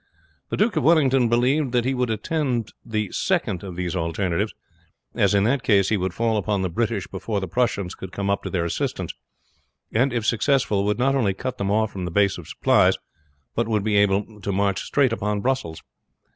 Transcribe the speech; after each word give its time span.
The 0.49 0.57
Duke 0.57 0.77
of 0.77 0.83
Wellington 0.83 1.29
believed 1.29 1.73
that 1.73 1.85
he 1.85 1.93
would 1.93 2.09
attempt 2.09 2.73
the 2.83 3.11
second 3.11 3.63
of 3.63 3.75
these 3.75 3.95
alternatives, 3.95 4.51
as 5.13 5.35
in 5.35 5.43
that 5.43 5.61
case 5.61 5.89
he 5.89 5.97
would 5.97 6.11
fall 6.15 6.37
upon 6.37 6.63
the 6.63 6.71
British 6.71 7.05
before 7.05 7.39
the 7.39 7.47
Prussians 7.47 7.93
could 7.93 8.11
come 8.11 8.27
up 8.27 8.41
to 8.41 8.49
their 8.49 8.65
assistance, 8.65 9.13
and 9.93 10.11
if 10.11 10.25
successful 10.25 10.85
would 10.85 10.97
not 10.97 11.13
only 11.13 11.35
cut 11.35 11.59
them 11.59 11.69
off 11.69 11.91
from 11.91 12.05
the 12.05 12.09
base 12.09 12.39
of 12.39 12.47
supplies, 12.47 12.97
but 13.53 13.67
would 13.67 13.83
be 13.83 13.95
able 13.97 14.41
to 14.41 14.51
march 14.51 14.81
straight 14.83 15.13
upon 15.13 15.39
Brussels. 15.41 15.83